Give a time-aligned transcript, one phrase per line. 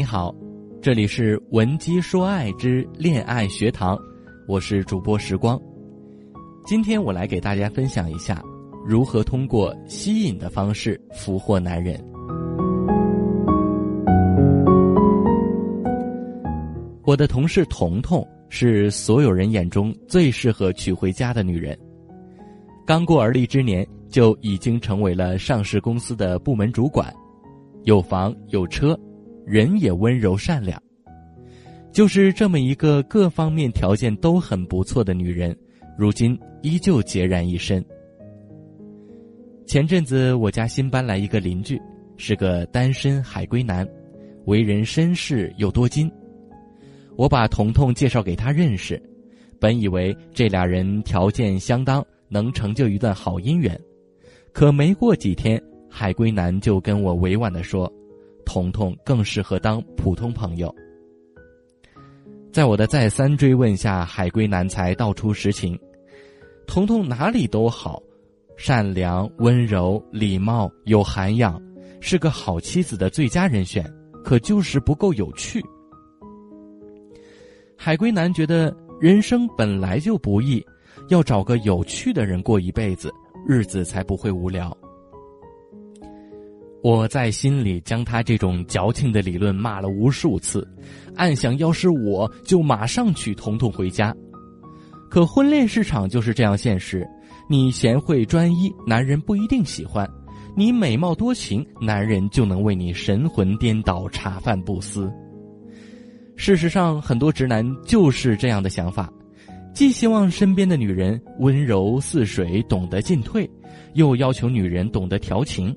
[0.00, 0.34] 你好，
[0.80, 3.98] 这里是文姬说爱之恋爱学堂，
[4.48, 5.60] 我是主播时光。
[6.64, 8.42] 今天我来给大家分享一下
[8.82, 12.02] 如何通过吸引的方式俘获男人。
[17.04, 21.78] 我的同事彤彤是所有人眼中最适合娶回家的女人，
[22.86, 27.12] 刚过而立之年就已经成为了上市公司的部门主管，
[27.82, 28.98] 有房有车。
[29.50, 30.80] 人也温柔善良，
[31.90, 35.58] 就是这么一个各方面条件都很不错的女人，
[35.98, 37.84] 如今依旧孑然一身。
[39.66, 41.82] 前阵子我家新搬来一个邻居，
[42.16, 43.84] 是个单身海归男，
[44.44, 46.08] 为人绅士又多金。
[47.16, 49.02] 我把彤彤介绍给他认识，
[49.58, 53.76] 本以为这俩人条件相当，能成就一段好姻缘，
[54.52, 57.92] 可没过几天，海归男就跟我委婉的说。
[58.50, 60.74] 彤彤更适合当普通朋友。
[62.52, 65.78] 在我的再三追问下，海归男才道出实情：
[66.66, 68.02] 彤彤哪里都好，
[68.56, 71.62] 善良、温柔、礼貌、有涵养，
[72.00, 73.88] 是个好妻子的最佳人选，
[74.24, 75.64] 可就是不够有趣。
[77.76, 80.60] 海归男觉得人生本来就不易，
[81.08, 83.12] 要找个有趣的人过一辈子，
[83.46, 84.76] 日子才不会无聊。
[86.82, 90.66] 我在心里将他这种矫情的理论骂了无数次，
[91.14, 94.14] 暗想要是我就马上娶彤彤回家。
[95.10, 97.06] 可婚恋市场就是这样现实，
[97.50, 100.06] 你贤惠专一，男人不一定喜欢；
[100.56, 105.12] 你美貌多情，男人就能为你神魂颠倒、茶饭不思。
[106.36, 109.12] 事实上，很多直男就是这样的想法，
[109.74, 113.46] 既希望身边的女人温柔似水、懂得进退，
[113.92, 115.76] 又要求女人懂得调情。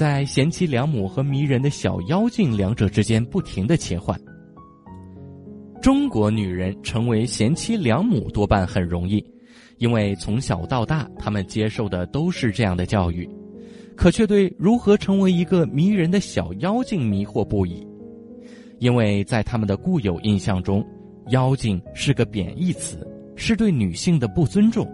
[0.00, 4.18] 在贤妻良母和迷人的小妖精两者之间不停的切换。
[5.82, 9.22] 中国女人成为贤妻良母多半很容易，
[9.76, 13.28] 因为从小到大她们接受的都是这样的教育，
[13.94, 17.86] 可却对如何成为一个迷人的小妖精迷惑不已，
[18.78, 20.82] 因为在他们的固有印象中，
[21.28, 23.06] 妖精是个贬义词，
[23.36, 24.90] 是对女性的不尊重。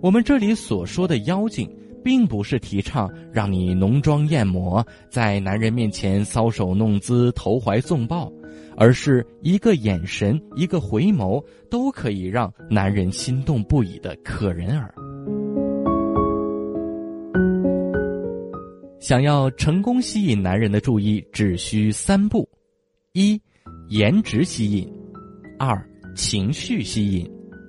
[0.00, 1.70] 我们这里所说的妖精。
[2.02, 8.32] 并不是提倡让你浓妆艳抹，在男人面前搔首弄姿、投怀送抱，
[8.76, 14.94] 而是一个眼神、一个回眸都可以让男人心动不已的可人儿。
[19.00, 22.48] 想要成功吸引男人的注意，只需三步：
[23.12, 23.40] 一、
[23.88, 24.86] 颜值吸引；
[25.58, 25.82] 二、
[26.14, 27.26] 情绪吸引；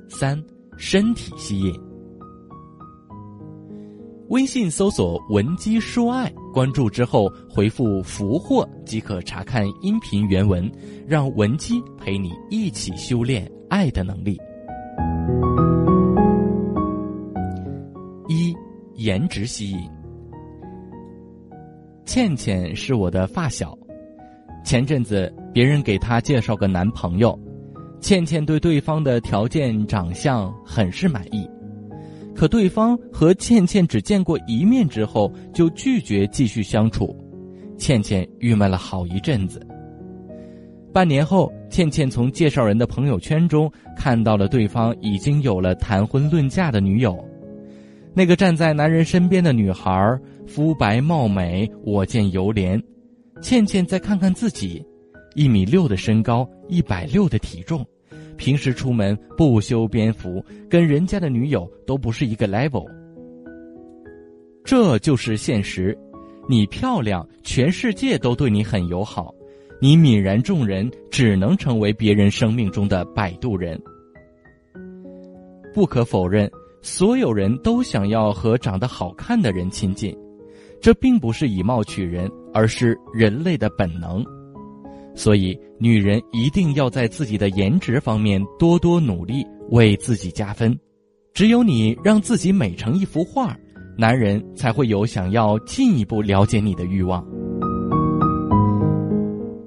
[0.10, 0.42] 三、
[0.78, 1.91] 身体吸引。
[4.32, 10.72] 微信搜索“文姬说爱”，关注之后回复“俘获”即可查看音频原文，
[11.06, 14.40] 让文姬陪你一起修炼爱的能力。
[18.30, 18.56] 一，
[18.96, 19.82] 颜值吸引。
[22.06, 23.78] 倩倩是我的发小，
[24.64, 27.38] 前阵子别人给她介绍个男朋友，
[28.00, 31.46] 倩倩对对方的条件、长相很是满意。
[32.42, 37.16] 可对方和倩倩只见过一面之后，就拒绝继续相处，
[37.78, 39.62] 倩倩郁闷了好一阵子。
[40.92, 47.16] 半年后，倩倩从介绍人的朋友圈中看到了对方已经有了谈婚论嫁的女友，
[48.12, 52.82] 那个站在男人身边的女孩肤白貌美，我见犹怜。
[53.40, 54.84] 倩倩再看看自己，
[55.36, 57.86] 一米六的身高，一百六的体重。
[58.42, 62.88] 平时出门不修边幅，跟人家的女友都不是一个 level。
[64.64, 65.96] 这就是现实，
[66.50, 69.32] 你漂亮，全世界都对你很友好；
[69.80, 73.80] 你泯然众人，只能成为别人生命中的摆渡人。
[75.72, 76.50] 不可否认，
[76.82, 80.18] 所有人都想要和长得好看的人亲近，
[80.82, 84.26] 这并不是以貌取人，而是人类的本能。
[85.14, 90.78] 所以，女人一定要在自己的颜值方面多多努力，为自己加分。
[91.34, 93.56] 只有你让自己美成一幅画，
[93.98, 97.26] 男人才会有想要进一步了解你的欲望。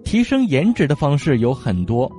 [0.05, 2.11] 提升颜值的方式有很多，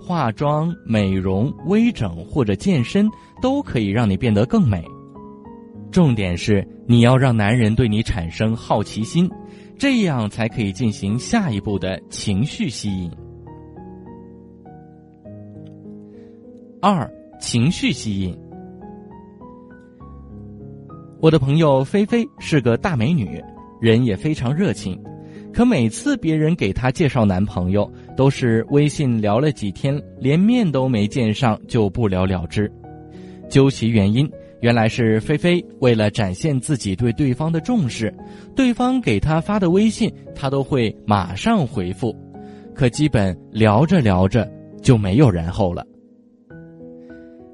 [0.00, 3.08] 化妆、美容、微整或者健身
[3.40, 4.84] 都可以让你变得更美。
[5.90, 9.30] 重点是你要让男人对你产生好奇心。
[9.76, 13.10] 这样才可以进行下一步的情绪吸引。
[16.80, 17.10] 二、
[17.40, 18.36] 情绪吸引。
[21.20, 23.42] 我的朋友菲菲是个大美女，
[23.80, 25.02] 人也非常热情，
[25.52, 32.70] 可每次别人给她介绍男朋友，都是微信聊了几天，连面都没见上就不了了之。
[33.48, 34.30] 究其原因，
[34.64, 38.10] 原来是菲菲为了展现自己对对方的重视，
[38.56, 42.16] 对方给她发的微信，她都会马上回复。
[42.74, 44.50] 可基本聊着聊着
[44.80, 45.86] 就没有然后了。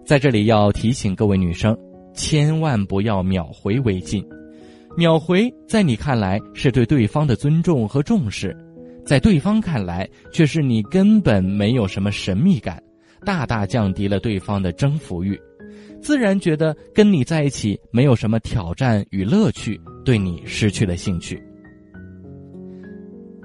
[0.07, 1.77] 在这里要提醒各位女生，
[2.15, 4.25] 千万不要秒回微信。
[4.97, 8.57] 秒回在你看来是对对方的尊重和重视，
[9.05, 12.81] 在对方看来却是你根本没有什么神秘感，
[13.25, 15.37] 大大降低了对方的征服欲，
[16.00, 21.43] 自然觉得跟你在一起没有什么挑战与乐趣，对你失去了兴趣。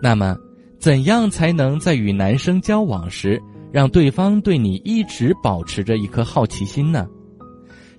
[0.02, 0.38] 那么，
[0.80, 3.42] 怎样才能在与男生交往时，
[3.72, 7.08] 让对方对你一直保持着一颗好奇心呢？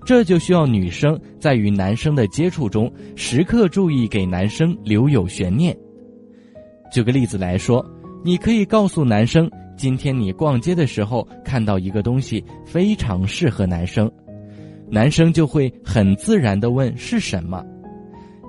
[0.05, 5.77] 这就需要女生在与男生的接触中，时刻注意给男生留有悬念。
[6.93, 7.85] 举个例子来说，
[8.23, 14.11] 你可以告诉男生，今天你逛街的时候看到一个东西非常适合男生，
[14.89, 17.63] 男生就会很自然的问是什么。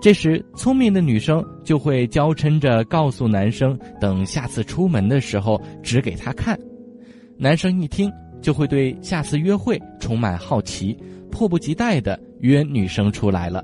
[0.01, 6.59] 这时，聪明的女生就会娇嗔着告诉男生，等下次出门的时候指给他看。
[7.37, 8.11] 男生一听，
[8.41, 10.97] 就会对下次约会充满好奇。
[11.31, 13.63] 迫不及待的约女生出来了。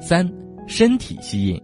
[0.00, 0.28] 三，
[0.66, 1.62] 身体吸引。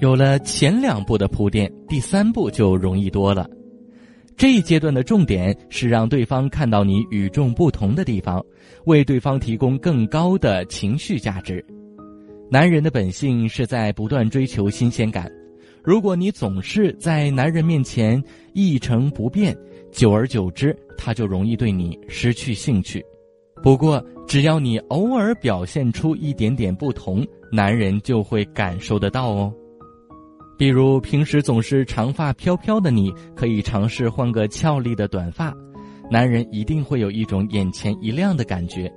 [0.00, 3.46] 有了前两步的铺垫，第三步就容易多了。
[4.34, 8.42] 这一阶段的重点是让对方看到你与众不同的地方，
[8.86, 11.62] 为对方提供更高的情绪价值。
[12.50, 15.30] 男人的本性是在不断追求新鲜感。
[15.84, 18.22] 如果你总是在男人面前
[18.54, 19.54] 一成不变，
[19.92, 23.04] 久而久之，他就容易对你失去兴趣。
[23.62, 29.52] 不过，只要你偶尔表现出一点点不同，男人就会感受得到哦。
[30.60, 35.54] 比如，平时总是长发飘飘的你，可以尝试换个俏丽的短发，
[36.10, 38.92] 男人一定会有一种眼前一亮的感觉。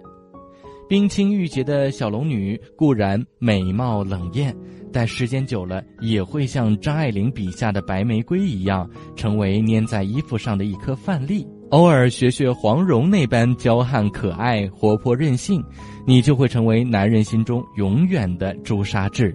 [0.89, 4.53] 冰清玉洁的小龙女固然美貌冷艳，
[4.91, 11.47] 但时间久了也会像张爱玲笔下的白玫瑰一样，成为粘在衣服上的一颗饭粒。
[11.69, 15.63] 偶尔学学黄蓉那般娇憨可爱、活泼任性，
[16.05, 19.33] 你就会成为男人心中永远的朱砂痣。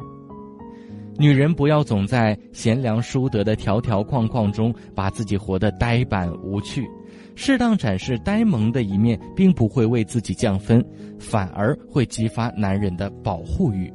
[1.18, 6.88] 女人不要总在贤良淑德的条条框框中把自己活得呆板无趣。
[7.34, 10.84] 适当展示呆萌的一面，并不会为自己降分，
[11.18, 13.92] 反而会激发男人的保护欲。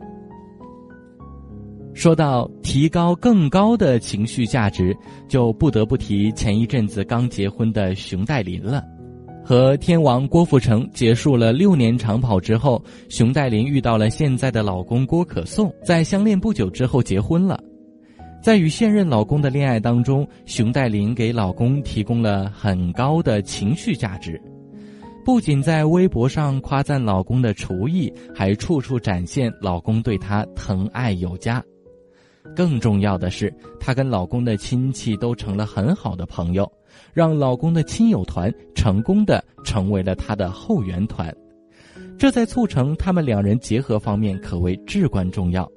[1.93, 4.95] 说到提高更高的情绪价值，
[5.27, 8.83] 就不得不提前一阵子刚结婚的熊黛林了。
[9.43, 17.59] 和天王郭富城结束了六年长跑之后，熊黛林遇到了现在的老公郭可颂，在相恋不久之后结婚了。
[18.41, 24.41] 在与现任老公的恋爱当中，熊黛林给老公提供了很高的情绪价值，
[25.25, 31.63] 不仅在微博上夸赞老公的厨艺，还处处展现老公对她疼爱有加。
[32.55, 36.69] 更重要的是，她跟老公的亲戚都成了很好的朋友，
[37.13, 41.35] 让老公的亲友团成功的成为了他的后援团，
[42.17, 45.69] 这在促成他们两人结合方面可谓至关重要。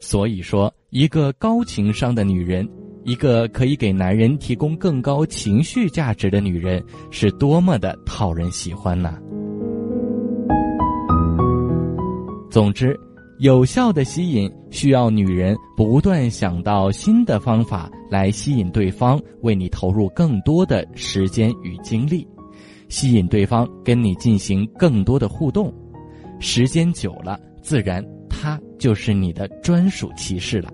[0.00, 0.72] 所以说。
[0.94, 2.68] 一个高情商的女人，
[3.02, 9.16] 一个可以给男人提供更高情绪价值的女人，是多么的讨人喜欢呢！
[12.50, 12.94] 总之，
[13.42, 22.24] 有效的吸引需要女人不断想到新的方法来吸引对方，为你投入更多的时间与精力，
[22.88, 25.74] 吸引对方跟你进行更多的互动，
[26.38, 30.72] 时间久了，自然他就是你的专属骑士了。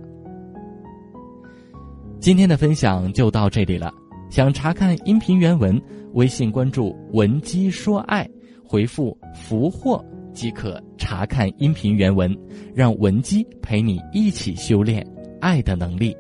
[2.21, 3.91] 今天的分享就到这里了。
[4.29, 5.81] 想查看音频原文，
[6.13, 8.29] 微信关注“文姬说爱”，
[8.63, 12.37] 回复“福祸”即可查看音频原文。
[12.75, 15.03] 让文姬陪你一起修炼
[15.41, 16.15] 爱的能力。